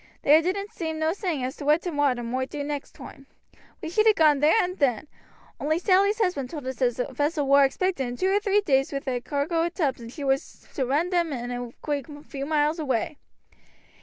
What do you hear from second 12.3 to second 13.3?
miles away.